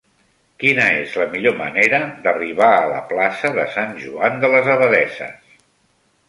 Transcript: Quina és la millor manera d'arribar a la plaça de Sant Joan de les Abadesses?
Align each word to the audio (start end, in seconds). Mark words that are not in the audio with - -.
Quina 0.61 0.85
és 1.01 1.11
la 1.21 1.27
millor 1.33 1.53
manera 1.59 1.99
d'arribar 2.23 2.71
a 2.79 2.87
la 2.93 3.03
plaça 3.13 3.53
de 3.59 3.67
Sant 3.75 3.95
Joan 4.07 4.41
de 4.47 4.51
les 4.57 4.73
Abadesses? 4.79 5.55